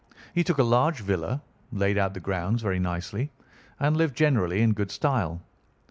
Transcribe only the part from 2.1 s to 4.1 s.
the grounds very nicely, and